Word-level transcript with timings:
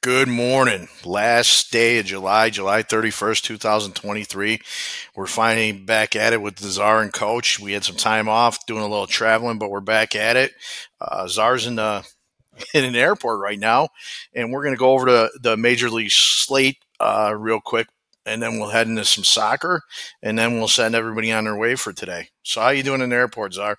Good 0.00 0.28
morning. 0.28 0.86
Last 1.04 1.72
day 1.72 1.98
of 1.98 2.06
July, 2.06 2.50
July 2.50 2.84
31st, 2.84 3.42
2023. 3.42 4.60
We're 5.16 5.26
finally 5.26 5.72
back 5.72 6.14
at 6.14 6.32
it 6.32 6.40
with 6.40 6.54
the 6.54 6.68
Czar 6.68 7.02
and 7.02 7.12
coach. 7.12 7.58
We 7.58 7.72
had 7.72 7.82
some 7.82 7.96
time 7.96 8.28
off 8.28 8.64
doing 8.64 8.84
a 8.84 8.86
little 8.86 9.08
traveling, 9.08 9.58
but 9.58 9.70
we're 9.70 9.80
back 9.80 10.14
at 10.14 10.36
it. 10.36 10.52
Uh, 11.00 11.26
Czar's 11.26 11.66
in 11.66 11.74
the 11.74 12.06
in 12.74 12.84
an 12.84 12.94
airport 12.94 13.40
right 13.40 13.58
now, 13.58 13.88
and 14.32 14.52
we're 14.52 14.62
going 14.62 14.74
to 14.76 14.78
go 14.78 14.92
over 14.92 15.06
to 15.06 15.30
the 15.42 15.56
Major 15.56 15.90
League 15.90 16.12
slate 16.12 16.78
uh, 17.00 17.34
real 17.36 17.60
quick, 17.60 17.88
and 18.24 18.40
then 18.40 18.60
we'll 18.60 18.70
head 18.70 18.86
into 18.86 19.04
some 19.04 19.24
soccer, 19.24 19.82
and 20.22 20.38
then 20.38 20.58
we'll 20.58 20.68
send 20.68 20.94
everybody 20.94 21.32
on 21.32 21.42
their 21.42 21.56
way 21.56 21.74
for 21.74 21.92
today. 21.92 22.28
So, 22.44 22.60
how 22.60 22.68
you 22.68 22.84
doing 22.84 23.00
in 23.00 23.10
the 23.10 23.16
airport, 23.16 23.54
Czar? 23.54 23.78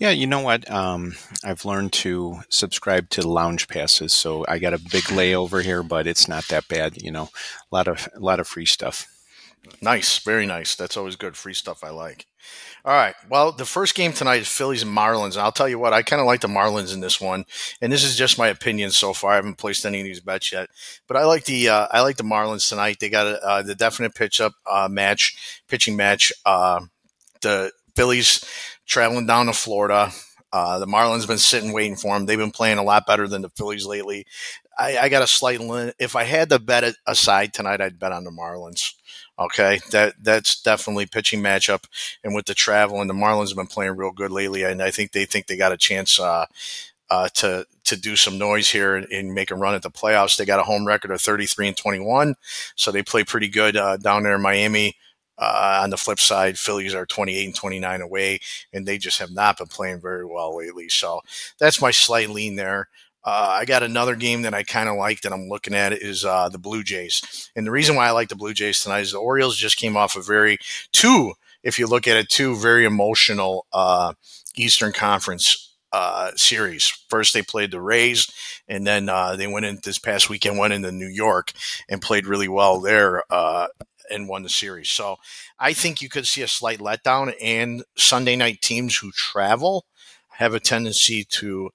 Yeah, 0.00 0.10
you 0.10 0.26
know 0.26 0.40
what? 0.40 0.68
Um, 0.70 1.14
I've 1.44 1.66
learned 1.66 1.92
to 1.92 2.40
subscribe 2.48 3.10
to 3.10 3.28
lounge 3.28 3.68
passes, 3.68 4.14
so 4.14 4.46
I 4.48 4.58
got 4.58 4.72
a 4.72 4.78
big 4.78 5.04
layover 5.12 5.62
here, 5.62 5.82
but 5.82 6.06
it's 6.06 6.26
not 6.26 6.48
that 6.48 6.66
bad. 6.68 7.02
You 7.02 7.12
know, 7.12 7.28
a 7.70 7.76
lot 7.76 7.86
of 7.86 8.08
a 8.14 8.18
lot 8.18 8.40
of 8.40 8.48
free 8.48 8.64
stuff. 8.64 9.06
Nice, 9.82 10.18
very 10.18 10.46
nice. 10.46 10.74
That's 10.74 10.96
always 10.96 11.16
good. 11.16 11.36
Free 11.36 11.52
stuff 11.52 11.84
I 11.84 11.90
like. 11.90 12.24
All 12.82 12.94
right. 12.94 13.14
Well, 13.28 13.52
the 13.52 13.66
first 13.66 13.94
game 13.94 14.14
tonight 14.14 14.40
is 14.40 14.48
Phillies 14.48 14.82
and 14.82 14.96
Marlins. 14.96 15.32
And 15.32 15.42
I'll 15.42 15.52
tell 15.52 15.68
you 15.68 15.78
what, 15.78 15.92
I 15.92 16.00
kind 16.00 16.18
of 16.18 16.26
like 16.26 16.40
the 16.40 16.48
Marlins 16.48 16.94
in 16.94 17.00
this 17.00 17.20
one, 17.20 17.44
and 17.82 17.92
this 17.92 18.02
is 18.02 18.16
just 18.16 18.38
my 18.38 18.48
opinion 18.48 18.92
so 18.92 19.12
far. 19.12 19.32
I 19.32 19.36
haven't 19.36 19.58
placed 19.58 19.84
any 19.84 20.00
of 20.00 20.06
these 20.06 20.20
bets 20.20 20.50
yet, 20.50 20.70
but 21.08 21.18
I 21.18 21.26
like 21.26 21.44
the 21.44 21.68
uh, 21.68 21.88
I 21.90 22.00
like 22.00 22.16
the 22.16 22.24
Marlins 22.24 22.66
tonight. 22.66 23.00
They 23.00 23.10
got 23.10 23.26
a, 23.26 23.46
uh, 23.46 23.62
the 23.62 23.74
definite 23.74 24.14
pitch 24.14 24.40
up 24.40 24.54
uh, 24.66 24.88
match, 24.90 25.62
pitching 25.68 25.94
match. 25.94 26.32
Uh, 26.46 26.80
the 27.42 27.72
Phillies 28.00 28.42
traveling 28.86 29.26
down 29.26 29.44
to 29.44 29.52
Florida. 29.52 30.10
Uh, 30.50 30.78
the 30.78 30.86
Marlins 30.86 31.26
been 31.26 31.36
sitting 31.36 31.74
waiting 31.74 31.96
for 31.96 32.16
them. 32.16 32.24
They've 32.24 32.38
been 32.38 32.50
playing 32.50 32.78
a 32.78 32.82
lot 32.82 33.06
better 33.06 33.28
than 33.28 33.42
the 33.42 33.50
Phillies 33.50 33.84
lately. 33.84 34.26
I, 34.78 34.96
I 34.96 35.08
got 35.10 35.22
a 35.22 35.26
slight. 35.26 35.60
If 35.98 36.16
I 36.16 36.24
had 36.24 36.48
to 36.48 36.58
bet 36.58 36.94
aside 37.06 37.52
tonight, 37.52 37.82
I'd 37.82 37.98
bet 37.98 38.12
on 38.12 38.24
the 38.24 38.30
Marlins. 38.30 38.94
Okay, 39.38 39.80
that 39.90 40.14
that's 40.22 40.62
definitely 40.62 41.04
pitching 41.04 41.42
matchup, 41.42 41.84
and 42.24 42.34
with 42.34 42.46
the 42.46 42.54
travel 42.54 43.02
and 43.02 43.10
the 43.10 43.14
Marlins 43.14 43.48
have 43.48 43.56
been 43.56 43.66
playing 43.66 43.96
real 43.96 44.12
good 44.12 44.30
lately, 44.30 44.62
and 44.62 44.82
I 44.82 44.90
think 44.90 45.12
they 45.12 45.26
think 45.26 45.46
they 45.46 45.58
got 45.58 45.72
a 45.72 45.76
chance 45.76 46.18
uh, 46.18 46.46
uh, 47.10 47.28
to 47.34 47.66
to 47.84 47.96
do 47.96 48.16
some 48.16 48.38
noise 48.38 48.70
here 48.70 48.96
and, 48.96 49.34
make 49.34 49.50
a 49.50 49.54
run 49.54 49.74
at 49.74 49.82
the 49.82 49.90
playoffs. 49.90 50.38
They 50.38 50.46
got 50.46 50.60
a 50.60 50.64
home 50.64 50.86
record 50.86 51.10
of 51.10 51.20
33 51.20 51.68
and 51.68 51.76
21, 51.76 52.34
so 52.76 52.90
they 52.90 53.02
play 53.02 53.24
pretty 53.24 53.48
good 53.48 53.76
uh, 53.76 53.98
down 53.98 54.22
there 54.22 54.36
in 54.36 54.42
Miami. 54.42 54.96
Uh, 55.40 55.80
on 55.82 55.90
the 55.90 55.96
flip 55.96 56.20
side, 56.20 56.58
Phillies 56.58 56.94
are 56.94 57.06
28 57.06 57.46
and 57.46 57.54
29 57.54 58.02
away, 58.02 58.40
and 58.72 58.86
they 58.86 58.98
just 58.98 59.18
have 59.18 59.30
not 59.30 59.58
been 59.58 59.66
playing 59.66 60.00
very 60.00 60.26
well 60.26 60.56
lately. 60.56 60.88
So 60.88 61.20
that's 61.58 61.80
my 61.80 61.90
slight 61.90 62.28
lean 62.28 62.56
there. 62.56 62.88
Uh, 63.24 63.56
I 63.60 63.64
got 63.64 63.82
another 63.82 64.16
game 64.16 64.42
that 64.42 64.54
I 64.54 64.62
kind 64.62 64.88
of 64.88 64.96
like 64.96 65.20
that 65.22 65.32
I'm 65.32 65.48
looking 65.48 65.74
at 65.74 65.92
is 65.92 66.24
uh, 66.24 66.48
the 66.48 66.58
Blue 66.58 66.82
Jays. 66.82 67.50
And 67.54 67.66
the 67.66 67.70
reason 67.70 67.96
why 67.96 68.06
I 68.08 68.12
like 68.12 68.28
the 68.28 68.36
Blue 68.36 68.54
Jays 68.54 68.82
tonight 68.82 69.00
is 69.00 69.12
the 69.12 69.18
Orioles 69.18 69.56
just 69.56 69.76
came 69.76 69.96
off 69.96 70.16
a 70.16 70.22
very 70.22 70.58
two, 70.92 71.32
if 71.62 71.78
you 71.78 71.86
look 71.86 72.06
at 72.06 72.16
it, 72.16 72.28
two 72.28 72.56
very 72.56 72.84
emotional 72.84 73.66
uh, 73.72 74.14
Eastern 74.56 74.92
Conference 74.92 75.76
uh, 75.92 76.30
series. 76.36 76.86
First, 77.08 77.34
they 77.34 77.42
played 77.42 77.72
the 77.72 77.80
Rays, 77.80 78.30
and 78.68 78.86
then 78.86 79.08
uh, 79.08 79.36
they 79.36 79.46
went 79.46 79.66
in 79.66 79.80
this 79.82 79.98
past 79.98 80.30
weekend, 80.30 80.58
went 80.58 80.72
into 80.72 80.92
New 80.92 81.08
York 81.08 81.52
and 81.88 82.00
played 82.00 82.26
really 82.26 82.48
well 82.48 82.80
there 82.80 83.22
uh, 83.30 83.66
and 84.10 84.28
won 84.28 84.42
the 84.42 84.48
series. 84.48 84.90
So 84.90 85.16
I 85.58 85.72
think 85.72 86.02
you 86.02 86.08
could 86.08 86.26
see 86.26 86.42
a 86.42 86.48
slight 86.48 86.78
letdown, 86.80 87.34
and 87.42 87.84
Sunday 87.96 88.36
night 88.36 88.60
teams 88.60 88.96
who 88.96 89.12
travel 89.12 89.84
have 90.30 90.54
a 90.54 90.60
tendency 90.60 91.24
to 91.24 91.70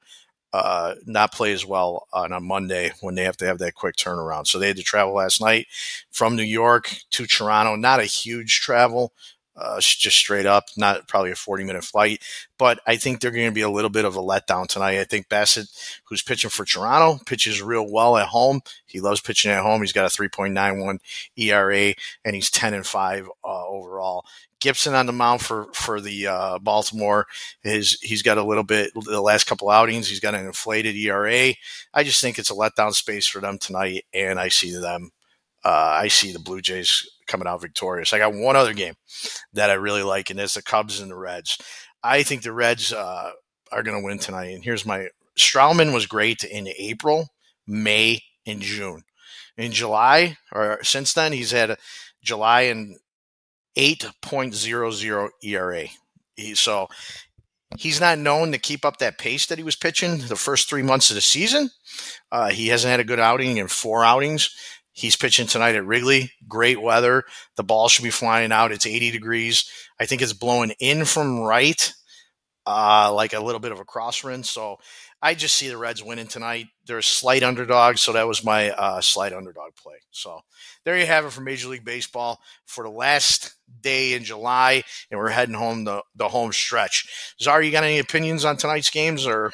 uh, 0.54 0.96
not 1.06 1.34
play 1.34 1.52
as 1.52 1.66
well 1.66 2.08
on 2.14 2.32
a 2.32 2.40
Monday 2.40 2.92
when 3.02 3.16
they 3.16 3.24
have 3.24 3.38
to 3.38 3.46
have 3.46 3.60
that 3.60 3.76
quick 3.76 3.96
turnaround. 3.98 4.48
So 4.48 4.58
they 4.58 4.68
had 4.68 4.78
to 4.78 4.84
travel 4.84 5.14
last 5.16 5.42
night 5.42 5.68
from 6.12 6.36
New 6.36 6.44
York 6.44 6.96
to 7.12 7.26
Toronto. 7.26 7.76
Not 7.76 8.00
a 8.00 8.06
huge 8.06 8.62
travel, 8.62 9.12
uh, 9.58 9.80
just 9.80 10.18
straight 10.18 10.46
up, 10.46 10.66
not 10.76 11.08
probably 11.08 11.32
a 11.32 11.36
40 11.36 11.64
minute 11.64 11.84
flight. 11.84 12.22
But 12.58 12.80
I 12.86 12.96
think 12.98 13.20
they're 13.20 13.32
going 13.32 13.50
to 13.50 13.54
be 13.54 13.62
a 13.62 13.70
little 13.70 13.90
bit 13.90 14.06
of 14.06 14.16
a 14.16 14.22
letdown 14.22 14.68
tonight. 14.68 15.00
I 15.00 15.04
think 15.04 15.30
Bassitt, 15.30 15.68
who's 16.06 16.22
pitching 16.22 16.50
for 16.50 16.66
Toronto, 16.66 17.24
pitches 17.26 17.62
real 17.62 17.90
well 17.90 18.18
at 18.18 18.28
home. 18.28 18.62
He 18.86 19.02
loves 19.02 19.22
pitching 19.22 19.52
at 19.52 19.64
home. 19.64 19.82
He's 19.82 19.94
got 19.94 20.06
a 20.06 20.22
3.91 20.22 21.00
ERA 21.38 21.94
and 22.24 22.36
he's 22.36 22.50
10 22.50 22.74
and 22.74 22.86
5 22.86 23.30
uh, 23.44 23.68
overall. 23.68 24.26
Gibson 24.62 24.96
on 24.96 25.06
the 25.06 25.12
mound 25.12 25.42
for 25.42 25.68
for 25.74 26.02
the 26.02 26.26
uh, 26.28 26.60
Baltimore 26.60 27.28
is 27.64 28.00
he's 28.02 28.24
got 28.24 28.38
a 28.40 28.44
little 28.44 28.64
bit 28.64 28.92
the 28.96 29.22
last 29.22 29.46
couple 29.46 29.70
outings 29.70 30.08
he's 30.08 30.20
got 30.20 30.34
an 30.34 30.46
inflated 30.46 30.96
ERA. 30.96 31.54
I 31.94 32.04
just 32.04 32.22
think 32.22 32.40
it's 32.40 32.50
a 32.50 32.56
letdown 32.56 32.94
space 32.94 33.28
for 33.28 33.42
them 33.42 33.60
tonight, 33.60 34.06
and 34.14 34.40
I 34.40 34.48
see 34.48 34.76
them. 34.76 35.12
Uh, 35.66 35.98
I 36.02 36.10
see 36.10 36.32
the 36.32 36.40
Blue 36.40 36.62
Jays 36.62 37.10
coming 37.26 37.48
out 37.48 37.60
victorious. 37.60 38.14
I 38.14 38.20
got 38.20 38.36
one 38.36 38.56
other 38.56 38.74
game 38.74 38.94
that 39.54 39.72
I 39.72 39.74
really 39.74 40.04
like, 40.04 40.30
and 40.30 40.40
it's 40.40 40.54
the 40.54 40.62
Cubs 40.62 41.00
and 41.00 41.10
the 41.10 41.16
Reds. 41.16 41.58
I 42.04 42.22
think 42.22 42.44
the 42.44 42.54
Reds 42.54 42.94
uh, 42.94 43.32
are 43.72 43.82
going 43.82 44.00
to 44.00 44.06
win 44.06 44.20
tonight. 44.20 44.54
And 44.54 44.64
here's 44.64 44.86
my 44.86 45.08
Stroman 45.38 45.92
was 45.92 46.06
great 46.06 46.44
in 46.44 46.70
April, 46.78 47.30
May, 47.66 48.22
and 48.46 48.62
June. 48.62 49.04
In 49.58 49.72
July, 49.72 50.38
or 50.52 50.84
since 50.84 51.14
then, 51.14 51.34
he's 51.34 51.52
had 51.52 51.72
a 51.72 51.78
July 52.22 52.62
and 52.62 52.98
8.00 53.78 55.30
ERA. 55.44 55.86
He, 56.36 56.56
so 56.56 56.88
he's 57.78 58.00
not 58.00 58.20
known 58.20 58.52
to 58.52 58.58
keep 58.58 58.86
up 58.86 58.98
that 58.98 59.18
pace 59.18 59.46
that 59.48 59.58
he 59.58 59.64
was 59.64 59.76
pitching 59.76 60.20
the 60.20 60.36
first 60.36 60.70
three 60.70 60.84
months 60.84 61.10
of 61.10 61.16
the 61.16 61.22
season. 61.22 61.70
Uh, 62.32 62.50
he 62.50 62.68
hasn't 62.68 62.92
had 62.92 63.00
a 63.00 63.06
good 63.06 63.20
outing 63.20 63.58
in 63.58 63.68
four 63.68 64.04
outings. 64.04 64.56
He's 64.96 65.18
pitching 65.18 65.46
tonight 65.46 65.76
at 65.76 65.86
Wrigley. 65.86 66.32
Great 66.48 66.82
weather. 66.82 67.26
The 67.58 67.64
ball 67.64 67.90
should 67.90 68.06
be 68.06 68.12
flying 68.12 68.54
out. 68.54 68.72
It's 68.72 68.88
80 68.88 69.12
degrees. 69.12 69.70
I 70.00 70.06
think 70.06 70.22
it's 70.22 70.32
blowing 70.32 70.72
in 70.80 71.04
from 71.04 71.42
right, 71.42 71.94
uh, 72.66 73.12
like 73.14 73.34
a 73.34 73.42
little 73.42 73.60
bit 73.60 73.74
of 73.74 73.82
a 73.82 73.86
crosswind. 73.86 74.46
So 74.46 74.78
I 75.22 75.34
just 75.34 75.58
see 75.58 75.68
the 75.68 75.78
Reds 75.78 76.02
winning 76.02 76.28
tonight. 76.28 76.68
They're 76.86 77.00
a 77.00 77.04
slight 77.04 77.44
underdog, 77.44 77.98
so 77.98 78.14
that 78.14 78.26
was 78.26 78.42
my 78.42 78.72
uh, 78.72 79.02
slight 79.02 79.34
underdog 79.34 79.76
play. 79.76 79.96
So 80.12 80.40
there 80.86 80.98
you 80.98 81.06
have 81.06 81.26
it 81.26 81.34
for 81.34 81.42
Major 81.42 81.68
League 81.68 81.84
Baseball 81.84 82.40
for 82.66 82.86
the 82.86 82.90
last 82.90 83.54
day 83.82 84.14
in 84.14 84.24
July, 84.24 84.84
and 85.12 85.20
we're 85.20 85.28
heading 85.30 85.56
home 85.56 85.84
the 85.84 86.04
the 86.16 86.30
home 86.30 86.54
stretch. 86.54 87.36
Czar, 87.42 87.62
you 87.62 87.72
got 87.72 87.84
any 87.84 88.00
opinions 88.00 88.46
on 88.46 88.56
tonight's 88.56 88.90
games 88.90 89.28
or? 89.28 89.52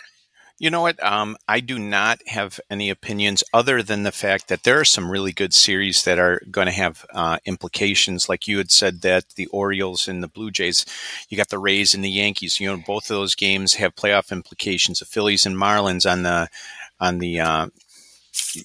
You 0.61 0.69
know 0.69 0.81
what? 0.81 1.03
Um, 1.03 1.37
I 1.47 1.59
do 1.59 1.79
not 1.79 2.21
have 2.27 2.59
any 2.69 2.91
opinions 2.91 3.43
other 3.51 3.81
than 3.81 4.03
the 4.03 4.11
fact 4.11 4.47
that 4.47 4.61
there 4.61 4.79
are 4.79 4.85
some 4.85 5.09
really 5.09 5.31
good 5.31 5.55
series 5.55 6.03
that 6.03 6.19
are 6.19 6.39
going 6.51 6.67
to 6.67 6.71
have 6.71 7.03
uh, 7.15 7.39
implications. 7.45 8.29
Like 8.29 8.47
you 8.47 8.59
had 8.59 8.69
said 8.69 9.01
that 9.01 9.29
the 9.29 9.47
Orioles 9.47 10.07
and 10.07 10.21
the 10.21 10.27
Blue 10.27 10.51
Jays, 10.51 10.85
you 11.29 11.35
got 11.35 11.49
the 11.49 11.57
Rays 11.57 11.95
and 11.95 12.03
the 12.03 12.11
Yankees. 12.11 12.59
You 12.59 12.67
know, 12.69 12.83
both 12.85 13.09
of 13.09 13.15
those 13.15 13.33
games 13.33 13.73
have 13.73 13.95
playoff 13.95 14.31
implications. 14.31 14.99
The 14.99 15.05
Phillies 15.05 15.47
and 15.47 15.57
Marlins 15.57 16.07
on 16.07 16.21
the 16.21 16.47
on 16.99 17.17
the 17.17 17.39
uh, 17.39 17.67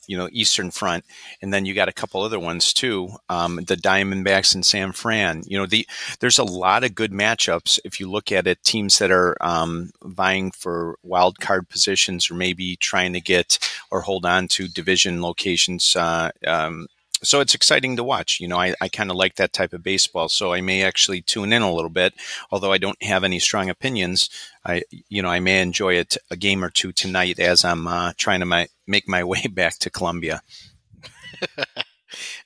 you 0.07 0.17
know 0.17 0.29
Eastern 0.33 0.71
Front, 0.71 1.05
and 1.43 1.53
then 1.53 1.65
you 1.65 1.75
got 1.75 1.89
a 1.89 1.93
couple 1.93 2.23
other 2.23 2.39
ones 2.39 2.73
too. 2.73 3.09
Um, 3.29 3.57
the 3.57 3.77
Diamondbacks 3.77 4.55
and 4.55 4.65
San 4.65 4.93
Fran. 4.93 5.43
You 5.47 5.59
know, 5.59 5.67
the 5.67 5.87
there's 6.21 6.39
a 6.39 6.45
lot 6.45 6.85
of 6.85 6.95
good 6.95 7.13
matchups 7.13 7.79
if 7.85 8.01
you 8.01 8.11
look 8.11 8.33
at 8.33 8.47
it. 8.47 8.63
Teams 8.63 8.99
that 8.99 9.11
are 9.11 9.37
um, 9.41 9.91
vying 10.03 10.51
for 10.51 10.97
wild 11.03 11.39
card 11.39 11.69
positions 11.69 12.31
or 12.31 12.35
maybe 12.35 12.77
trying 12.77 13.13
to 13.13 13.21
get 13.21 13.59
or 13.91 14.01
hold 14.03 14.27
on 14.27 14.49
to 14.49 14.69
division 14.69 15.23
locations. 15.23 15.95
Uh, 15.97 16.31
um, 16.47 16.87
so 17.23 17.41
it's 17.41 17.55
exciting 17.55 17.97
to 17.97 18.05
watch. 18.05 18.41
You 18.41 18.49
know, 18.49 18.59
I, 18.59 18.75
I 18.81 18.89
kind 18.89 19.11
of 19.11 19.17
like 19.17 19.37
that 19.37 19.53
type 19.53 19.73
of 19.73 19.83
baseball, 19.83 20.29
so 20.29 20.53
I 20.53 20.61
may 20.61 20.83
actually 20.83 21.23
tune 21.23 21.53
in 21.53 21.63
a 21.63 21.73
little 21.73 21.91
bit. 21.91 22.15
Although 22.51 22.73
I 22.73 22.79
don't 22.79 23.03
have 23.03 23.25
any 23.25 23.39
strong 23.39 23.71
opinions, 23.71 24.29
I 24.65 24.83
you 25.09 25.23
know 25.23 25.31
I 25.31 25.41
may 25.41 25.61
enjoy 25.61 25.95
it 25.95 26.17
a 26.31 26.37
game 26.37 26.65
or 26.65 26.71
two 26.71 26.93
tonight 26.93 27.39
as 27.39 27.65
I'm 27.65 27.87
uh, 27.87 28.13
trying 28.17 28.41
to 28.41 28.47
my, 28.47 28.69
make 28.87 29.09
my 29.09 29.25
way 29.33 29.47
back 29.49 29.79
to 29.79 29.91
Columbia. 29.91 30.43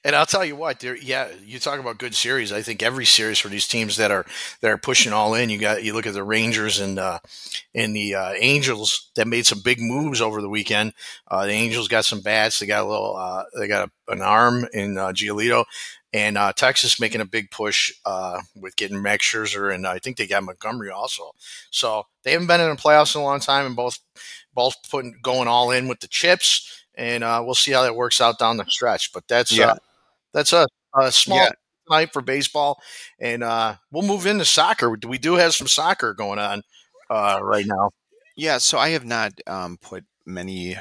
And 0.03 0.17
I'll 0.17 0.27
tell 0.27 0.45
you 0.45 0.57
what, 0.57 0.81
there, 0.81 0.97
yeah, 0.97 1.29
you 1.45 1.59
talk 1.59 1.79
about 1.79 1.99
good 1.99 2.15
series. 2.15 2.53
I 2.53 2.63
think 2.63 2.83
every 2.83 3.05
series 3.05 3.39
for 3.39 3.49
these 3.49 3.69
teams 3.69 3.99
that 3.99 4.11
are 4.11 4.25
that 4.63 4.71
are 4.71 4.79
pushing 4.79 5.13
all 5.13 5.35
in. 5.35 5.51
You 5.51 5.59
got 5.59 5.83
you 5.85 5.93
look 5.93 6.07
at 6.07 6.15
the 6.15 6.25
Rangers 6.25 6.81
and 6.81 6.99
uh, 6.99 7.19
and 7.75 7.95
the 7.95 8.15
uh, 8.15 8.33
Angels 8.39 9.11
that 9.17 9.29
made 9.29 9.45
some 9.45 9.61
big 9.63 9.79
moves 9.79 10.23
over 10.23 10.41
the 10.41 10.49
weekend. 10.49 10.95
Uh, 11.29 11.45
the 11.45 11.53
Angels 11.53 11.87
got 11.87 12.07
some 12.07 12.23
bats. 12.23 12.59
They 12.59 12.67
got 12.67 12.85
a 12.85 12.89
little. 12.89 13.15
Uh, 13.15 13.45
they 13.59 13.69
got 13.69 13.91
a, 14.09 14.13
an 14.13 14.23
arm 14.23 14.67
in 14.73 14.97
uh, 14.97 15.09
Giolito. 15.09 15.65
And 16.13 16.37
uh, 16.37 16.53
Texas 16.53 16.99
making 16.99 17.21
a 17.21 17.27
big 17.27 17.51
push 17.53 17.93
uh, 18.05 18.41
with 18.57 18.75
getting 18.75 19.01
Max 19.01 19.25
Scherzer, 19.25 19.73
and 19.73 19.87
I 19.87 20.01
think 20.01 20.17
they 20.17 20.27
got 20.27 20.43
Montgomery 20.43 20.91
also. 20.91 21.31
So 21.71 22.07
they 22.25 22.33
haven't 22.33 22.49
been 22.49 22.61
in 22.61 22.71
the 22.71 22.75
playoffs 22.75 23.15
in 23.15 23.21
a 23.21 23.25
long 23.25 23.39
time, 23.39 23.67
and 23.67 23.77
both 23.77 24.01
both 24.53 24.75
putting 24.91 25.15
going 25.23 25.47
all 25.47 25.71
in 25.71 25.87
with 25.87 26.01
the 26.01 26.09
chips 26.09 26.85
and 26.97 27.25
uh, 27.25 27.41
we'll 27.45 27.55
see 27.55 27.73
how 27.73 27.83
that 27.83 27.97
works 27.97 28.21
out 28.21 28.39
down 28.39 28.57
the 28.57 28.65
stretch. 28.67 29.13
But 29.13 29.29
that's 29.29 29.57
yeah. 29.57 29.75
That's 30.33 30.53
a, 30.53 30.67
a 30.99 31.13
small 31.13 31.39
yeah. 31.39 31.51
night 31.89 32.13
for 32.13 32.23
baseball, 32.23 32.81
and 33.19 33.43
uh, 33.43 33.77
we'll 33.91 34.07
move 34.07 34.27
into 34.27 34.45
soccer. 34.45 34.97
We 35.07 35.19
do 35.19 35.35
have 35.35 35.55
some 35.55 35.67
soccer 35.69 36.15
going 36.15 36.39
on 36.39 36.63
uh, 37.09 37.41
right 37.43 37.67
now. 37.67 37.91
Yeah, 38.37 38.59
so 38.59 38.79
I 38.79 38.91
have 38.91 39.05
not 39.05 39.33
um, 39.47 39.79
put 39.81 40.05
many 40.25 40.77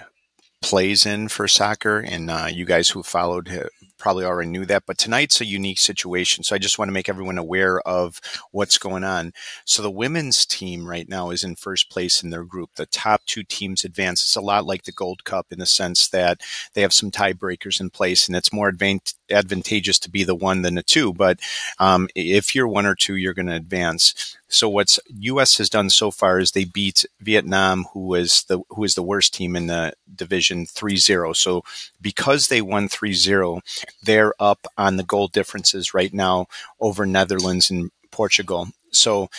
plays 0.62 1.06
in 1.06 1.28
for 1.28 1.48
soccer, 1.48 2.00
and 2.00 2.30
uh, 2.30 2.48
you 2.52 2.66
guys 2.66 2.90
who 2.90 3.04
followed 3.04 3.70
probably 3.98 4.26
already 4.26 4.50
knew 4.50 4.66
that, 4.66 4.84
but 4.88 4.98
tonight's 4.98 5.42
a 5.42 5.46
unique 5.46 5.78
situation. 5.78 6.44
So 6.44 6.56
I 6.56 6.60
just 6.60 6.80
want 6.80 6.90
to 6.90 6.94
make 6.94 7.10
everyone 7.10 7.38
aware 7.38 7.80
of 7.82 8.20
what's 8.52 8.78
going 8.78 9.04
on. 9.04 9.34
So 9.66 9.82
the 9.82 9.92
women's 9.92 10.46
team 10.46 10.88
right 10.88 11.08
now 11.08 11.30
is 11.30 11.44
in 11.44 11.56
first 11.56 11.92
place 11.92 12.24
in 12.24 12.30
their 12.30 12.46
group. 12.46 12.72
The 12.76 12.86
top 12.86 13.22
two 13.26 13.44
teams 13.44 13.84
advance. 13.84 14.22
It's 14.22 14.36
a 14.36 14.42
lot 14.42 14.66
like 14.66 14.84
the 14.84 14.92
Gold 14.92 15.26
Cup 15.26 15.48
in 15.52 15.60
the 15.60 15.66
sense 15.66 16.08
that 16.08 16.42
they 16.74 16.82
have 16.82 16.94
some 16.94 17.12
tiebreakers 17.12 17.80
in 17.80 17.90
place, 17.90 18.28
and 18.28 18.36
it's 18.36 18.54
more 18.54 18.70
advant- 18.70 19.14
advantageous 19.32 20.00
to 20.00 20.10
be 20.10 20.24
the 20.24 20.36
one 20.36 20.62
than 20.62 20.76
the 20.76 20.84
two. 20.84 21.14
But 21.14 21.40
um, 21.80 22.10
if 22.16 22.56
you're 22.56 22.68
one 22.68 22.86
or 22.86 22.96
two, 22.96 23.16
you're 23.16 23.34
going 23.34 23.48
to 23.48 23.56
advance. 23.56 24.38
So 24.48 24.68
what's 24.68 25.00
U.S. 25.08 25.58
has 25.58 25.70
done 25.70 25.90
so 25.90 26.10
far 26.12 26.40
is 26.40 26.52
they 26.52 26.66
beat 26.66 27.06
Vietnam, 27.20 27.86
who 27.94 28.08
was 28.08 28.44
the 28.48 28.62
who 28.70 28.84
is 28.84 28.96
the 28.96 29.04
worst 29.04 29.34
team 29.34 29.56
in 29.56 29.68
the 29.68 29.94
division 30.14 30.66
3-0. 30.66 31.36
So 31.36 31.64
because 32.02 32.48
they 32.48 32.62
won 32.62 32.90
3-0, 32.90 33.62
they're 34.04 34.34
up 34.40 34.66
on 34.78 34.98
the 34.98 35.04
goal 35.04 35.28
differences 35.28 35.94
right 35.94 36.14
now 36.14 36.48
over 36.80 37.06
Netherlands 37.06 37.70
and 37.70 37.92
Portugal. 38.12 38.70
So 38.92 39.30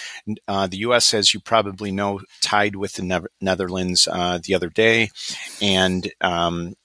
uh, 0.46 0.66
the 0.66 0.78
U.S., 0.78 1.12
as 1.12 1.34
you 1.34 1.40
probably 1.40 1.90
know, 1.90 2.20
tied 2.40 2.76
with 2.76 2.94
the 2.94 3.02
ne- 3.02 3.26
Netherlands 3.40 4.08
uh, 4.10 4.38
the 4.42 4.54
other 4.54 4.68
day, 4.68 5.10
and 5.60 6.10
um, 6.20 6.76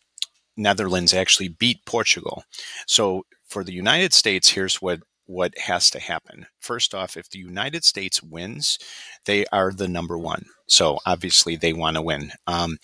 Netherlands 0.58 1.14
actually 1.14 1.50
beat 1.50 1.86
Portugal. 1.86 2.44
So 2.88 3.26
for 3.46 3.64
the 3.64 3.74
United 3.74 4.14
States, 4.14 4.50
here's 4.50 4.82
what 4.82 5.00
what 5.26 5.58
has 5.58 5.90
to 5.92 6.00
happen. 6.00 6.46
First 6.60 6.94
off, 6.94 7.18
if 7.18 7.30
the 7.30 7.40
United 7.40 7.84
States 7.84 8.22
wins, 8.22 8.78
they 9.26 9.46
are 9.52 9.72
the 9.72 9.88
number 9.88 10.18
one. 10.18 10.46
So 10.68 11.00
obviously 11.06 11.56
they 11.56 11.74
want 11.74 11.96
to 11.96 12.02
win. 12.02 12.32
Um, 12.48 12.78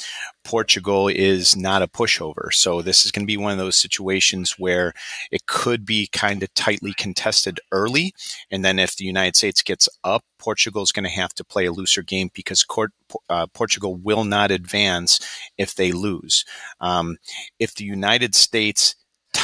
Portugal 0.44 1.08
is 1.08 1.56
not 1.56 1.82
a 1.82 1.88
pushover. 1.88 2.54
So 2.54 2.82
this 2.82 3.06
is 3.06 3.12
going 3.12 3.24
to 3.24 3.32
be 3.32 3.38
one 3.38 3.52
of 3.52 3.58
those 3.58 3.76
situations 3.76 4.56
where 4.58 4.94
it 5.32 5.48
could 5.48 5.86
be 5.86 6.08
kind 6.12 6.44
of 6.44 6.54
tightly 6.54 6.94
contested 6.94 7.60
early. 7.72 8.14
And 8.52 8.64
then 8.64 8.78
if 8.78 8.96
the 8.96 9.06
United 9.06 9.36
States 9.36 9.64
gets 9.64 9.90
up, 10.04 10.24
Portugal 10.38 10.84
is 10.84 10.92
going 10.92 11.06
to 11.06 11.10
have 11.10 11.34
to 11.36 11.44
play 11.44 11.66
a 11.66 11.72
looser 11.72 12.04
game 12.04 12.30
because 12.34 12.64
court, 12.64 12.92
uh, 13.30 13.48
Portugal 13.54 13.96
will 13.96 14.24
not 14.24 14.52
advance 14.52 15.20
if 15.58 15.76
they 15.76 15.92
lose. 15.92 16.46
Um, 16.80 17.18
if 17.60 17.76
the 17.76 17.86
United 17.86 18.36
States 18.36 18.96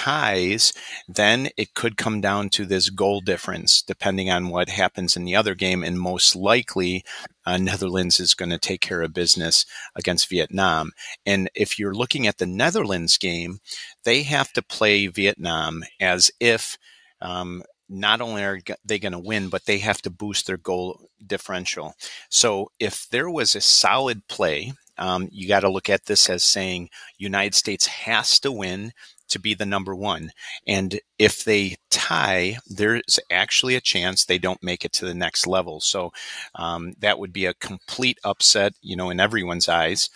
ties, 0.08 0.72
then 1.06 1.50
it 1.58 1.74
could 1.74 1.98
come 1.98 2.22
down 2.22 2.48
to 2.48 2.66
this 2.66 2.90
goal 2.90 3.20
difference, 3.20 3.82
depending 3.82 4.30
on 4.30 4.48
what 4.48 4.70
happens 4.70 5.18
in 5.18 5.26
the 5.26 5.36
other 5.36 5.54
game. 5.54 5.84
And 5.84 6.00
most 6.00 6.34
likely, 6.34 7.04
uh, 7.46 7.58
Netherlands 7.58 8.18
is 8.22 8.34
going 8.34 8.52
to 8.52 8.58
take 8.58 8.80
care 8.80 9.02
of 9.02 9.14
business 9.14 9.66
against 9.98 10.30
Vietnam. 10.30 10.94
And 11.26 11.50
if 11.54 11.78
you're 11.78 11.94
looking 11.94 12.26
at 12.26 12.38
the 12.38 12.46
Netherlands 12.46 13.18
game, 13.18 13.60
they 14.06 14.24
have 14.24 14.54
to 14.54 14.62
play 14.62 15.08
Vietnam 15.08 15.84
as 16.00 16.32
if. 16.40 16.78
Um, 17.20 17.64
not 17.90 18.20
only 18.20 18.44
are 18.44 18.60
they 18.84 19.00
going 19.00 19.14
to 19.14 19.20
win, 19.20 19.48
but 19.48 19.66
they 19.66 19.78
have 19.78 20.02
to 20.02 20.10
boost 20.10 20.46
their 20.46 20.58
goal 20.58 21.10
differential. 21.26 21.96
So 22.30 22.70
if 22.80 23.08
there 23.10 23.30
was 23.30 23.56
a 23.56 23.62
solid 23.62 24.28
play, 24.28 24.74
um, 24.98 25.30
you 25.32 25.48
got 25.48 25.62
to 25.62 25.72
look 25.72 25.90
at 25.90 26.06
this 26.06 26.30
as 26.30 26.44
saying 26.44 26.90
United 27.18 27.56
States 27.56 27.88
has 27.88 28.42
to 28.42 28.52
win 28.52 28.92
to 29.30 29.40
be 29.40 29.54
the 29.54 29.66
number 29.66 29.96
one. 29.96 30.32
And 30.68 31.00
if 31.18 31.44
they 31.44 31.78
tie, 31.90 32.58
there's 32.68 33.20
actually 33.32 33.76
a 33.76 33.82
chance 33.82 34.26
they 34.26 34.38
don't 34.38 34.64
make 34.64 34.86
it 34.86 34.94
to 34.94 35.06
the 35.06 35.14
next 35.14 35.48
level. 35.48 35.80
So 35.80 36.12
um, 36.56 36.94
that 37.00 37.20
would 37.20 37.34
be 37.34 37.46
a 37.46 37.54
complete 37.54 38.20
upset, 38.24 38.74
you 38.82 38.96
know, 38.96 39.10
in 39.10 39.20
everyone's 39.20 39.70
eyes. 39.70 40.10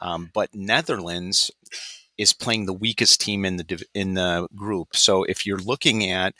Um, 0.00 0.30
but 0.34 0.54
Netherlands 0.54 1.50
is 2.18 2.32
playing 2.32 2.66
the 2.66 2.72
weakest 2.72 3.20
team 3.20 3.44
in 3.44 3.56
the 3.56 3.84
in 3.94 4.14
the 4.14 4.48
group. 4.54 4.96
So 4.96 5.24
if 5.24 5.46
you're 5.46 5.58
looking 5.58 6.10
at 6.10 6.34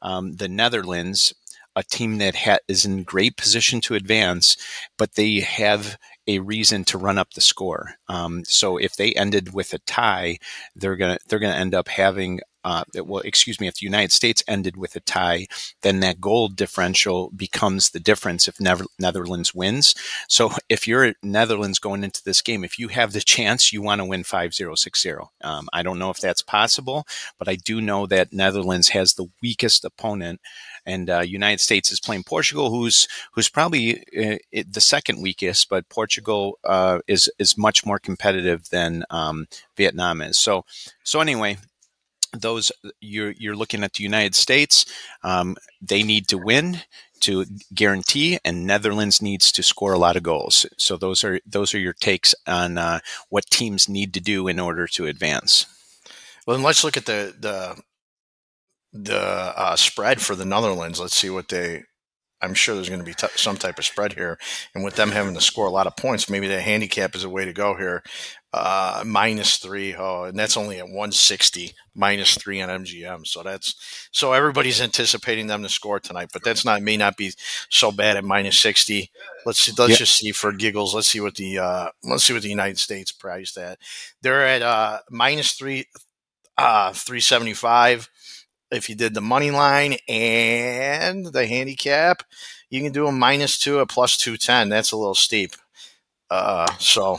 um, 0.00 0.36
the 0.36 0.48
Netherlands, 0.48 1.32
a 1.76 1.82
team 1.82 2.18
that 2.18 2.34
ha- 2.34 2.58
is 2.68 2.84
in 2.84 3.02
great 3.02 3.36
position 3.36 3.80
to 3.82 3.94
advance, 3.94 4.56
but 4.98 5.14
they 5.14 5.40
have 5.40 5.98
a 6.26 6.38
reason 6.38 6.84
to 6.84 6.98
run 6.98 7.18
up 7.18 7.32
the 7.32 7.40
score. 7.40 7.94
Um, 8.08 8.44
so 8.44 8.76
if 8.76 8.96
they 8.96 9.12
ended 9.12 9.52
with 9.52 9.72
a 9.72 9.78
tie, 9.80 10.38
they're 10.76 10.96
gonna 10.96 11.18
they're 11.28 11.38
gonna 11.38 11.54
end 11.54 11.74
up 11.74 11.88
having 11.88 12.40
uh, 12.64 12.84
well, 13.04 13.22
excuse 13.24 13.60
me, 13.60 13.66
if 13.66 13.74
the 13.74 13.86
United 13.86 14.12
States 14.12 14.44
ended 14.46 14.76
with 14.76 14.94
a 14.94 15.00
tie, 15.00 15.46
then 15.82 16.00
that 16.00 16.20
goal 16.20 16.48
differential 16.48 17.30
becomes 17.34 17.90
the 17.90 17.98
difference 17.98 18.46
if 18.46 18.60
Netherlands 19.00 19.54
wins. 19.54 19.94
So 20.28 20.52
if 20.68 20.86
you're 20.86 21.14
Netherlands 21.22 21.80
going 21.80 22.04
into 22.04 22.22
this 22.24 22.40
game, 22.40 22.62
if 22.62 22.78
you 22.78 22.88
have 22.88 23.12
the 23.12 23.20
chance, 23.20 23.72
you 23.72 23.82
want 23.82 24.00
to 24.00 24.04
win 24.04 24.22
5 24.22 24.54
0, 24.54 24.74
6 24.76 25.02
0. 25.02 25.30
Um, 25.42 25.68
I 25.72 25.82
don't 25.82 25.98
know 25.98 26.10
if 26.10 26.18
that's 26.18 26.42
possible, 26.42 27.04
but 27.38 27.48
I 27.48 27.56
do 27.56 27.80
know 27.80 28.06
that 28.06 28.32
Netherlands 28.32 28.90
has 28.90 29.14
the 29.14 29.26
weakest 29.42 29.84
opponent 29.84 30.40
and 30.84 31.08
uh, 31.10 31.20
United 31.20 31.60
States 31.60 31.90
is 31.90 32.00
playing 32.00 32.24
Portugal, 32.24 32.70
who's 32.70 33.08
who's 33.32 33.48
probably 33.48 34.04
uh, 34.18 34.36
the 34.66 34.80
second 34.80 35.22
weakest, 35.22 35.68
but 35.68 35.88
Portugal 35.88 36.58
uh, 36.64 37.00
is 37.06 37.30
is 37.38 37.58
much 37.58 37.84
more 37.86 37.98
competitive 37.98 38.68
than 38.70 39.04
um, 39.10 39.46
Vietnam 39.76 40.20
is. 40.20 40.38
So 40.38 40.64
so 41.04 41.20
anyway, 41.20 41.58
those 42.32 42.72
you're 43.00 43.32
you're 43.32 43.56
looking 43.56 43.84
at 43.84 43.94
the 43.94 44.04
United 44.04 44.34
States. 44.34 44.86
Um, 45.22 45.56
they 45.80 46.02
need 46.02 46.28
to 46.28 46.38
win 46.38 46.82
to 47.20 47.46
guarantee, 47.72 48.38
and 48.44 48.66
Netherlands 48.66 49.22
needs 49.22 49.52
to 49.52 49.62
score 49.62 49.92
a 49.92 49.98
lot 49.98 50.16
of 50.16 50.22
goals. 50.22 50.66
So 50.76 50.96
those 50.96 51.24
are 51.24 51.40
those 51.46 51.74
are 51.74 51.78
your 51.78 51.92
takes 51.92 52.34
on 52.46 52.78
uh, 52.78 53.00
what 53.28 53.46
teams 53.46 53.88
need 53.88 54.12
to 54.14 54.20
do 54.20 54.48
in 54.48 54.58
order 54.58 54.86
to 54.88 55.06
advance. 55.06 55.66
Well, 56.46 56.56
then 56.56 56.64
let's 56.64 56.84
look 56.84 56.96
at 56.96 57.06
the 57.06 57.34
the 57.38 57.80
the 58.92 59.18
uh, 59.18 59.76
spread 59.76 60.20
for 60.20 60.34
the 60.34 60.44
Netherlands. 60.44 61.00
Let's 61.00 61.16
see 61.16 61.30
what 61.30 61.48
they. 61.48 61.84
I'm 62.40 62.54
sure 62.54 62.74
there's 62.74 62.88
going 62.88 63.00
to 63.00 63.06
be 63.06 63.14
t- 63.14 63.28
some 63.36 63.56
type 63.56 63.78
of 63.78 63.84
spread 63.84 64.14
here, 64.14 64.36
and 64.74 64.82
with 64.82 64.96
them 64.96 65.12
having 65.12 65.34
to 65.34 65.40
score 65.40 65.66
a 65.66 65.70
lot 65.70 65.86
of 65.86 65.96
points, 65.96 66.28
maybe 66.28 66.48
the 66.48 66.60
handicap 66.60 67.14
is 67.14 67.22
a 67.22 67.28
way 67.30 67.44
to 67.44 67.52
go 67.52 67.76
here. 67.76 68.02
Uh, 68.52 69.02
minus 69.06 69.56
three, 69.56 69.94
oh, 69.96 70.24
and 70.24 70.38
that's 70.38 70.58
only 70.58 70.78
at 70.78 70.84
160, 70.84 71.72
minus 71.94 72.34
three 72.34 72.60
on 72.60 72.68
MGM. 72.68 73.26
So 73.26 73.42
that's 73.42 74.08
so 74.12 74.32
everybody's 74.32 74.82
anticipating 74.82 75.46
them 75.46 75.62
to 75.62 75.68
score 75.70 76.00
tonight, 76.00 76.30
but 76.32 76.44
that's 76.44 76.64
not 76.64 76.82
may 76.82 76.96
not 76.96 77.16
be 77.16 77.32
so 77.70 77.92
bad 77.92 78.16
at 78.16 78.24
minus 78.24 78.58
60. 78.58 79.10
Let's 79.46 79.60
see, 79.60 79.72
let's 79.78 79.92
yeah. 79.92 79.96
just 79.96 80.18
see 80.18 80.32
for 80.32 80.52
giggles. 80.52 80.94
Let's 80.94 81.08
see 81.08 81.20
what 81.20 81.36
the 81.36 81.58
uh, 81.60 81.88
let's 82.04 82.24
see 82.24 82.34
what 82.34 82.42
the 82.42 82.50
United 82.50 82.78
States 82.78 83.12
priced 83.12 83.56
at. 83.56 83.78
They're 84.20 84.46
at 84.46 84.60
uh, 84.60 84.98
minus 85.08 85.52
three, 85.52 85.86
uh, 86.58 86.92
375 86.92 88.10
if 88.72 88.88
you 88.88 88.94
did 88.94 89.14
the 89.14 89.20
money 89.20 89.50
line 89.50 89.96
and 90.08 91.26
the 91.26 91.46
handicap, 91.46 92.22
you 92.70 92.82
can 92.82 92.92
do 92.92 93.06
a 93.06 93.12
minus 93.12 93.58
two, 93.58 93.78
a 93.78 93.86
plus 93.86 94.16
210. 94.16 94.68
That's 94.68 94.92
a 94.92 94.96
little 94.96 95.14
steep. 95.14 95.52
Uh, 96.30 96.66
so. 96.78 97.18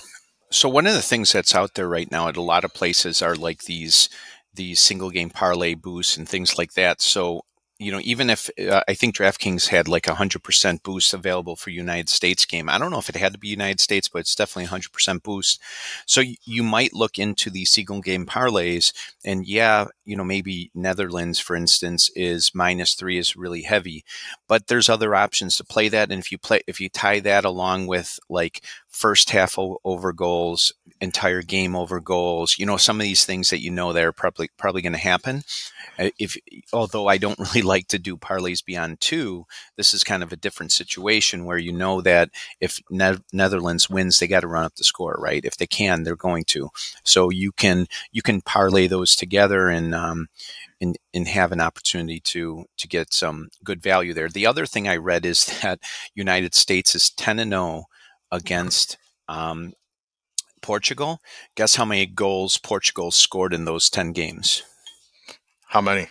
So 0.51 0.69
one 0.69 0.85
of 0.85 0.93
the 0.93 1.01
things 1.01 1.31
that's 1.31 1.55
out 1.55 1.73
there 1.73 1.89
right 1.89 2.11
now 2.11 2.27
at 2.27 2.37
a 2.37 2.41
lot 2.41 2.63
of 2.63 2.75
places 2.75 3.23
are 3.23 3.35
like 3.35 3.63
these 3.63 4.07
these 4.53 4.79
single 4.79 5.09
game 5.09 5.31
parlay 5.31 5.73
boosts 5.73 6.15
and 6.15 6.29
things 6.29 6.59
like 6.59 6.73
that. 6.73 7.01
So 7.01 7.43
you 7.79 7.91
know, 7.91 7.99
even 8.03 8.29
if 8.29 8.49
uh, 8.59 8.81
I 8.87 8.93
think 8.93 9.15
DraftKings 9.15 9.67
had 9.67 9.87
like 9.87 10.07
a 10.07 10.15
hundred 10.15 10.43
percent 10.43 10.83
boost 10.83 11.13
available 11.13 11.55
for 11.55 11.69
United 11.71 12.07
States 12.07 12.45
game. 12.45 12.69
I 12.69 12.77
don't 12.77 12.91
know 12.91 12.99
if 12.99 13.09
it 13.09 13.15
had 13.15 13.33
to 13.33 13.39
be 13.39 13.47
United 13.49 13.79
States, 13.79 14.07
but 14.07 14.19
it's 14.19 14.35
definitely 14.35 14.65
a 14.65 14.69
hundred 14.69 14.93
percent 14.93 15.23
boost. 15.23 15.59
So 16.05 16.21
y- 16.21 16.35
you 16.45 16.63
might 16.63 16.93
look 16.93 17.17
into 17.17 17.49
the 17.49 17.65
single 17.65 18.01
game 18.01 18.25
parlays, 18.25 18.93
and 19.25 19.45
yeah, 19.47 19.87
you 20.05 20.15
know, 20.15 20.23
maybe 20.23 20.71
Netherlands, 20.75 21.39
for 21.39 21.55
instance, 21.55 22.09
is 22.15 22.51
minus 22.53 22.93
three 22.93 23.17
is 23.17 23.35
really 23.35 23.63
heavy, 23.63 24.05
but 24.47 24.67
there's 24.67 24.89
other 24.89 25.15
options 25.15 25.57
to 25.57 25.63
play 25.63 25.89
that. 25.89 26.11
And 26.11 26.19
if 26.19 26.31
you 26.31 26.37
play, 26.37 26.61
if 26.67 26.79
you 26.79 26.89
tie 26.89 27.19
that 27.21 27.43
along 27.43 27.87
with 27.87 28.19
like 28.29 28.63
first 28.93 29.31
half 29.31 29.55
over 29.57 30.13
goals, 30.13 30.71
entire 31.01 31.41
game 31.41 31.75
over 31.75 31.99
goals, 31.99 32.55
you 32.57 32.65
know, 32.65 32.77
some 32.77 32.99
of 32.99 33.03
these 33.03 33.25
things 33.25 33.49
that 33.49 33.61
you 33.61 33.71
know 33.71 33.91
that 33.91 34.03
are 34.03 34.13
probably 34.13 34.49
probably 34.57 34.81
going 34.81 34.93
to 34.93 34.99
happen 34.99 35.43
uh, 35.99 36.09
if 36.17 36.37
although 36.71 37.07
I 37.07 37.17
don't 37.17 37.39
really 37.53 37.61
like 37.61 37.87
to 37.87 37.99
do 37.99 38.17
parlays 38.17 38.63
beyond 38.63 38.99
two, 38.99 39.45
this 39.75 39.93
is 39.93 40.03
kind 40.03 40.23
of 40.23 40.31
a 40.31 40.37
different 40.37 40.71
situation 40.71 41.45
where 41.45 41.57
you 41.57 41.71
know 41.71 42.01
that 42.01 42.29
if 42.59 42.79
ne- 42.89 43.17
Netherlands 43.31 43.89
wins, 43.89 44.19
they 44.19 44.27
got 44.27 44.41
to 44.41 44.47
run 44.47 44.65
up 44.65 44.75
the 44.75 44.83
score, 44.83 45.17
right? 45.19 45.43
If 45.43 45.57
they 45.57 45.67
can, 45.67 46.03
they're 46.03 46.15
going 46.15 46.45
to. 46.45 46.69
So 47.03 47.29
you 47.29 47.51
can 47.51 47.87
you 48.11 48.21
can 48.21 48.41
parlay 48.41 48.87
those 48.87 49.15
together 49.15 49.69
and 49.69 49.93
um, 49.93 50.27
and, 50.81 50.97
and 51.13 51.27
have 51.27 51.51
an 51.51 51.61
opportunity 51.61 52.19
to 52.19 52.65
to 52.77 52.87
get 52.87 53.13
some 53.13 53.49
good 53.63 53.81
value 53.81 54.13
there. 54.13 54.29
The 54.29 54.47
other 54.47 54.65
thing 54.65 54.87
I 54.87 54.97
read 54.97 55.25
is 55.25 55.45
that 55.61 55.79
United 56.15 56.55
States 56.55 56.95
is 56.95 57.09
ten 57.09 57.39
and 57.39 57.51
zero 57.51 57.61
oh 57.61 57.85
against 58.33 58.97
um, 59.29 59.73
Portugal. 60.61 61.19
Guess 61.55 61.75
how 61.75 61.85
many 61.85 62.05
goals 62.05 62.57
Portugal 62.57 63.11
scored 63.11 63.53
in 63.53 63.65
those 63.65 63.89
ten 63.89 64.11
games? 64.13 64.63
How 65.67 65.81
many? 65.81 66.07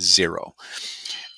Zero. 0.00 0.54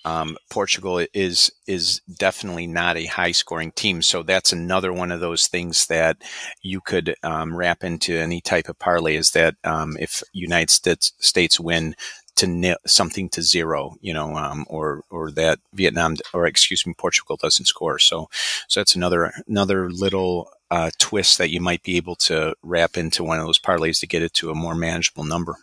um, 0.06 0.38
Portugal 0.48 1.04
is 1.12 1.50
is 1.66 2.00
definitely 2.18 2.68
not 2.68 2.96
a 2.96 3.06
high 3.06 3.32
scoring 3.32 3.72
team. 3.72 4.00
So 4.02 4.22
that's 4.22 4.52
another 4.52 4.92
one 4.92 5.10
of 5.10 5.18
those 5.18 5.48
things 5.48 5.88
that 5.88 6.16
you 6.62 6.80
could 6.80 7.16
um, 7.24 7.56
wrap 7.56 7.82
into 7.82 8.16
any 8.16 8.40
type 8.40 8.68
of 8.68 8.78
parlay. 8.78 9.16
Is 9.16 9.32
that 9.32 9.56
um, 9.64 9.96
if 9.98 10.22
United 10.32 10.70
States 10.70 11.12
States 11.18 11.58
win, 11.58 11.96
to 12.36 12.46
nil, 12.46 12.76
something 12.86 13.28
to 13.30 13.42
zero, 13.42 13.96
you 14.00 14.12
know, 14.12 14.36
um, 14.36 14.64
or 14.68 15.02
or 15.10 15.30
that 15.32 15.58
Vietnam 15.72 16.16
or 16.32 16.46
excuse 16.46 16.86
me, 16.86 16.94
Portugal 16.96 17.36
doesn't 17.36 17.66
score. 17.66 17.98
So 17.98 18.28
so 18.68 18.80
that's 18.80 18.94
another 18.94 19.32
another 19.48 19.90
little 19.90 20.50
uh, 20.70 20.90
twist 20.98 21.38
that 21.38 21.50
you 21.50 21.60
might 21.60 21.82
be 21.82 21.96
able 21.96 22.16
to 22.16 22.54
wrap 22.62 22.96
into 22.96 23.24
one 23.24 23.38
of 23.38 23.46
those 23.46 23.58
parlays 23.58 24.00
to 24.00 24.06
get 24.06 24.22
it 24.22 24.32
to 24.34 24.50
a 24.50 24.54
more 24.54 24.74
manageable 24.74 25.24
number. 25.24 25.56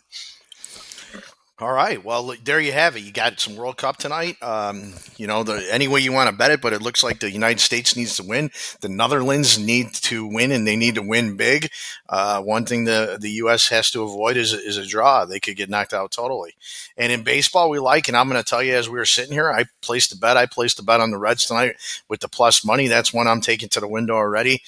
All 1.63 1.71
right. 1.71 2.03
Well, 2.03 2.35
there 2.43 2.59
you 2.59 2.73
have 2.73 2.97
it. 2.97 3.03
You 3.03 3.13
got 3.13 3.39
some 3.39 3.55
World 3.55 3.77
Cup 3.77 3.95
tonight. 3.95 4.35
Um, 4.43 4.95
you 5.15 5.27
know, 5.27 5.43
the, 5.43 5.65
any 5.71 5.87
way 5.87 6.01
you 6.01 6.11
want 6.11 6.29
to 6.29 6.35
bet 6.35 6.51
it, 6.51 6.59
but 6.59 6.73
it 6.73 6.81
looks 6.81 7.05
like 7.05 7.21
the 7.21 7.31
United 7.31 7.61
States 7.61 7.95
needs 7.95 8.17
to 8.17 8.23
win. 8.23 8.51
The 8.81 8.89
Netherlands 8.89 9.57
need 9.57 9.93
to 9.93 10.27
win, 10.27 10.51
and 10.51 10.67
they 10.67 10.75
need 10.75 10.95
to 10.95 11.01
win 11.01 11.37
big. 11.37 11.69
Uh, 12.09 12.41
one 12.41 12.65
thing 12.65 12.83
the 12.83 13.17
the 13.17 13.29
U.S. 13.43 13.69
has 13.69 13.89
to 13.91 14.03
avoid 14.03 14.35
is, 14.35 14.51
is 14.51 14.75
a 14.75 14.85
draw. 14.85 15.23
They 15.23 15.39
could 15.39 15.55
get 15.55 15.69
knocked 15.69 15.93
out 15.93 16.11
totally. 16.11 16.53
And 16.97 17.13
in 17.13 17.23
baseball, 17.23 17.69
we 17.69 17.79
like, 17.79 18.09
and 18.09 18.17
I'm 18.17 18.27
going 18.27 18.43
to 18.43 18.49
tell 18.49 18.61
you 18.61 18.75
as 18.75 18.89
we 18.89 18.99
were 18.99 19.05
sitting 19.05 19.31
here, 19.31 19.49
I 19.49 19.63
placed 19.81 20.11
a 20.11 20.17
bet. 20.17 20.35
I 20.35 20.47
placed 20.47 20.79
a 20.79 20.83
bet 20.83 20.99
on 20.99 21.11
the 21.11 21.17
Reds 21.17 21.45
tonight 21.45 21.77
with 22.09 22.19
the 22.19 22.27
plus 22.27 22.65
money. 22.65 22.89
That's 22.89 23.13
one 23.13 23.25
I'm 23.25 23.39
taking 23.39 23.69
to 23.69 23.79
the 23.79 23.87
window 23.87 24.15
already. 24.15 24.63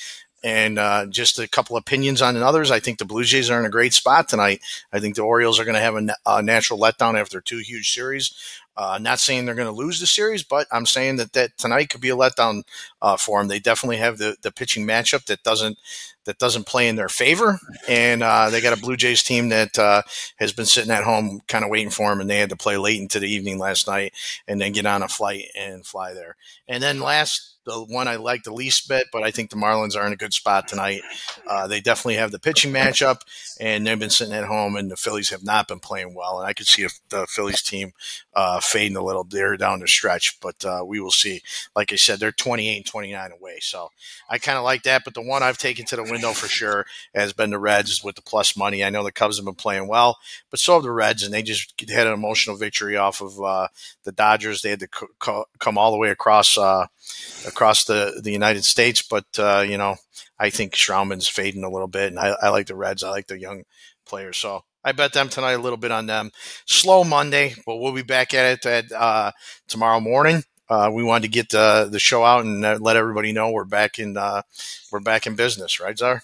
And 0.46 0.78
uh, 0.78 1.08
just 1.08 1.40
a 1.40 1.48
couple 1.48 1.76
opinions 1.76 2.22
on 2.22 2.38
others. 2.38 2.70
I 2.70 2.80
think 2.80 3.00
the 3.00 3.06
Blue 3.06 3.24
Jays 3.24 3.50
are 3.50 3.60
in 3.60 3.66
a 3.66 3.70
great 3.70 3.96
spot 3.96 4.30
tonight. 4.30 4.62
I 4.94 5.00
think 5.00 5.16
the 5.16 5.24
Orioles 5.24 5.60
are 5.60 5.66
going 5.66 5.74
to 5.74 5.82
have 5.82 5.96
a, 5.96 6.08
a, 6.28 6.44
natural 6.44 6.80
letdown 6.80 7.20
after 7.20 7.42
two 7.42 7.58
huge 7.58 7.92
series. 7.92 8.32
Uh, 8.78 9.00
not 9.02 9.20
saying 9.20 9.46
they're 9.46 9.56
going 9.56 9.68
to 9.68 9.72
lose 9.72 10.00
the 10.00 10.06
series, 10.06 10.44
but 10.44 10.68
I'm 10.72 10.86
saying 10.86 11.16
that, 11.16 11.34
that 11.34 11.58
tonight 11.58 11.90
could 11.90 12.02
be 12.02 12.10
a 12.10 12.16
letdown 12.16 12.64
uh, 13.02 13.18
for 13.18 13.40
them. 13.40 13.48
They 13.48 13.60
definitely 13.60 13.98
have 13.98 14.20
the, 14.20 14.36
the 14.44 14.52
pitching 14.52 14.86
matchup 14.86 15.26
that 15.26 15.44
doesn't 15.44 15.78
that 16.26 16.40
doesn't 16.40 16.66
play 16.66 16.90
in 16.90 16.96
their 16.96 17.08
favor, 17.08 17.60
and 17.88 18.24
uh, 18.24 18.50
they 18.50 18.60
got 18.60 18.78
a 18.78 18.82
Blue 18.82 18.98
Jays 18.98 19.22
team 19.22 19.50
that 19.50 19.78
uh, 19.78 20.02
has 20.38 20.52
been 20.52 20.66
sitting 20.66 20.92
at 20.92 21.04
home, 21.04 21.40
kind 21.48 21.64
of 21.64 21.70
waiting 21.70 21.92
for 21.92 22.10
them, 22.10 22.20
and 22.20 22.30
they 22.30 22.40
had 22.40 22.50
to 22.50 22.56
play 22.56 22.78
late 22.78 23.00
into 23.00 23.20
the 23.20 23.30
evening 23.30 23.60
last 23.60 23.88
night, 23.88 24.14
and 24.48 24.60
then 24.60 24.72
get 24.72 24.88
on 24.88 25.04
a 25.04 25.08
flight 25.08 25.46
and 25.58 25.86
fly 25.86 26.14
there. 26.14 26.36
And 26.68 26.82
then 26.82 27.00
last 27.00 27.55
the 27.66 27.84
one 27.84 28.08
I 28.08 28.16
like 28.16 28.44
the 28.44 28.54
least 28.54 28.88
bit, 28.88 29.08
but 29.12 29.24
I 29.24 29.32
think 29.32 29.50
the 29.50 29.56
Marlins 29.56 29.96
are 29.96 30.06
in 30.06 30.14
a 30.14 30.18
good 30.18 30.34
spot 30.34 30.68
tonight. 30.68 31.02
Uh, 31.48 31.68
they 31.68 31.82
definitely 31.82 32.16
have 32.16 32.32
the 32.32 32.40
pitching 32.40 32.72
matchup, 32.72 33.22
and 33.60 33.86
they've 33.86 34.00
been 34.00 34.10
sitting 34.10 34.34
at 34.34 34.46
home, 34.46 34.76
and 34.76 34.90
the 34.90 34.96
Phillies 34.96 35.30
have 35.32 35.44
not 35.44 35.68
been 35.68 35.80
playing 35.80 36.14
well. 36.14 36.40
And 36.40 36.48
I 36.48 36.54
could 36.54 36.68
see 36.68 36.88
the 37.10 37.26
Phillies 37.28 37.62
team 37.62 37.94
uh, 38.36 38.60
fading 38.60 38.98
a 38.98 39.04
little 39.04 39.24
there 39.24 39.58
down 39.58 39.80
the 39.80 39.88
stretch, 39.88 40.40
but 40.40 40.64
uh, 40.64 40.84
we 40.86 41.00
will 41.00 41.12
see. 41.12 41.42
Like 41.76 41.92
I 41.92 41.96
said, 41.96 42.20
they're 42.20 42.32
28 42.32 42.78
and 42.78 42.86
29 42.86 43.32
away. 43.32 43.58
So 43.62 43.90
I 44.30 44.38
kind 44.38 44.58
of 44.58 44.64
like 44.64 44.84
that. 44.84 45.04
But 45.04 45.14
the 45.14 45.22
one 45.22 45.42
I've 45.42 45.58
taken 45.58 45.86
to 45.88 45.96
the 45.96 46.04
window 46.04 46.34
for 46.34 46.48
sure 46.48 46.86
has 47.14 47.34
been 47.34 47.50
the 47.50 47.60
Reds 47.60 48.04
with 48.04 48.16
the 48.16 48.22
plus 48.22 48.56
money. 48.56 48.84
I 48.84 48.90
know 48.90 49.04
the 49.04 49.12
Cubs 49.12 49.38
have 49.38 49.46
been 49.46 49.56
playing 49.56 49.88
well, 49.88 50.20
but 50.52 50.60
so 50.60 50.76
have 50.76 50.84
the 50.84 50.92
Reds, 50.92 51.24
and 51.24 51.34
they 51.34 51.42
just 51.42 51.74
had 51.90 52.08
an 52.08 52.14
emotional 52.14 52.56
victory 52.56 52.98
off 52.98 53.22
of 53.22 53.42
uh, 53.42 53.68
the 54.04 54.12
Dodgers. 54.12 54.62
They 54.62 54.70
had 54.70 54.80
to 54.82 54.88
co- 54.88 55.46
come 55.60 55.78
all 55.78 55.92
the 55.92 55.98
way 55.98 56.10
across 56.10 56.58
uh, 56.58 56.88
across 57.56 57.86
the, 57.86 58.20
the 58.22 58.32
United 58.32 58.66
States. 58.66 59.02
But, 59.02 59.26
uh, 59.40 59.64
you 59.68 59.78
know, 59.78 59.96
I 60.38 60.50
think 60.50 60.74
Stroman's 60.74 61.28
fading 61.28 61.64
a 61.64 61.70
little 61.70 61.88
bit, 61.88 62.10
and 62.10 62.20
I, 62.20 62.36
I 62.42 62.50
like 62.50 62.68
the 62.68 62.76
Reds. 62.76 63.04
I 63.04 63.10
like 63.10 63.28
the 63.28 63.40
young 63.40 63.64
players. 64.06 64.38
So 64.38 64.64
I 64.84 64.92
bet 64.92 65.14
them 65.14 65.30
tonight 65.30 65.54
a 65.54 65.62
little 65.62 65.78
bit 65.78 65.92
on 65.92 66.06
them. 66.06 66.32
Slow 66.66 67.04
Monday, 67.04 67.56
but 67.66 67.78
we'll 67.78 67.94
be 67.94 68.04
back 68.04 68.34
at 68.34 68.66
it 68.66 68.66
at, 68.66 68.92
uh, 68.92 69.32
tomorrow 69.68 70.02
morning. 70.02 70.44
Uh, 70.70 70.92
we 70.94 71.04
wanted 71.04 71.22
to 71.22 71.34
get 71.34 71.50
the, 71.50 71.88
the 71.90 72.00
show 72.00 72.24
out 72.24 72.44
and 72.44 72.66
uh, 72.66 72.78
let 72.82 72.98
everybody 72.98 73.32
know 73.32 73.52
we're 73.52 73.64
back 73.66 74.00
in 74.00 74.18
uh, 74.18 74.42
we're 74.92 75.00
back 75.00 75.28
in 75.28 75.36
business, 75.36 75.80
right, 75.80 75.98
Czar? 75.98 76.24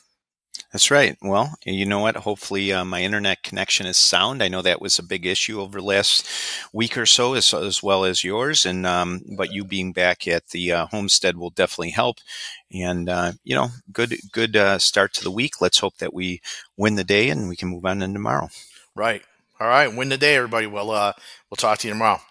That's 0.72 0.92
right. 0.92 1.18
Well, 1.22 1.56
you 1.66 1.86
know 1.86 2.00
what? 2.00 2.16
Hopefully, 2.16 2.72
uh, 2.72 2.86
my 2.86 3.02
internet 3.02 3.44
connection 3.44 3.86
is 3.86 3.98
sound. 3.98 4.42
I 4.42 4.48
know 4.48 4.62
that 4.62 4.82
was 4.82 4.98
a 4.98 5.04
big 5.04 5.26
issue 5.26 5.60
over 5.60 5.80
the 5.80 5.86
last 5.86 6.28
week 6.72 6.98
or 6.98 7.06
so, 7.06 7.34
as, 7.34 7.54
as 7.54 7.84
well 7.84 8.06
as 8.06 8.24
yours. 8.24 8.66
And 8.66 8.86
um, 8.86 9.22
but 9.36 9.52
you 9.52 9.66
being 9.66 9.92
back 9.92 10.28
at 10.28 10.48
the 10.50 10.72
uh, 10.72 10.86
homestead 10.88 11.38
will 11.38 11.50
definitely 11.50 11.92
help. 11.92 12.18
And 12.74 13.10
uh, 13.10 13.34
you 13.44 13.56
know, 13.56 13.70
good 13.92 14.16
good 14.32 14.56
uh, 14.56 14.80
start 14.80 15.14
to 15.16 15.24
the 15.24 15.32
week. 15.32 15.60
Let's 15.60 15.80
hope 15.80 15.98
that 15.98 16.14
we 16.14 16.42
win 16.78 16.96
the 16.96 17.04
day 17.04 17.30
and 17.30 17.50
we 17.50 17.58
can 17.58 17.70
move 17.70 17.86
on 17.86 18.02
in 18.02 18.14
tomorrow. 18.14 18.50
Right. 18.96 19.24
All 19.60 19.68
right. 19.68 19.94
Win 19.94 20.10
the 20.10 20.18
day, 20.18 20.36
everybody. 20.36 20.68
Well, 20.68 20.92
uh, 20.92 21.14
we'll 21.50 21.58
talk 21.58 21.80
to 21.80 21.88
you 21.88 21.94
tomorrow. 21.94 22.22